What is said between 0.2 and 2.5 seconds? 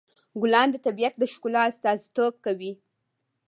ګلان د طبیعت د ښکلا استازیتوب